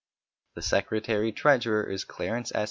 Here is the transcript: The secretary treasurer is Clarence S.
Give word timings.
The 0.55 0.63
secretary 0.63 1.31
treasurer 1.31 1.83
is 1.87 2.05
Clarence 2.05 2.51
S. 2.55 2.59